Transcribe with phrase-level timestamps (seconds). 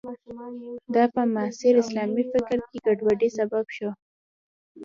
[0.93, 3.89] دا په معاصر اسلامي فکر کې ګډوډۍ سبب شو.